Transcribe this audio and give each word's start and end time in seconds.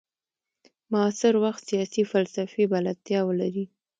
معاصر 0.91 1.33
وخت 1.43 1.61
سیاسي 1.69 2.03
فلسفې 2.11 2.63
بلدتیا 2.73 3.19
ولري. 3.29 3.65